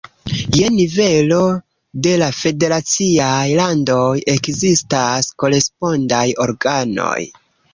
[0.59, 1.41] Je nivelo
[2.07, 7.17] de la federaciaj landoj ekzistas korespondaj organoj.